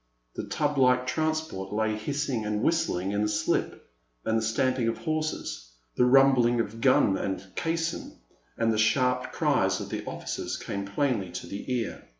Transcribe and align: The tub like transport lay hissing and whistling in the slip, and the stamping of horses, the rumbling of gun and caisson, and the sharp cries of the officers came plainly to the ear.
The 0.33 0.47
tub 0.47 0.79
like 0.79 1.05
transport 1.05 1.71
lay 1.71 1.95
hissing 1.95 2.43
and 2.43 2.63
whistling 2.63 3.11
in 3.11 3.21
the 3.21 3.29
slip, 3.29 3.87
and 4.25 4.35
the 4.35 4.41
stamping 4.41 4.87
of 4.87 4.97
horses, 4.97 5.69
the 5.95 6.05
rumbling 6.05 6.59
of 6.59 6.81
gun 6.81 7.19
and 7.19 7.45
caisson, 7.55 8.13
and 8.57 8.73
the 8.73 8.79
sharp 8.79 9.31
cries 9.31 9.79
of 9.79 9.89
the 9.89 10.03
officers 10.05 10.57
came 10.57 10.85
plainly 10.85 11.29
to 11.33 11.45
the 11.45 11.71
ear. 11.71 12.01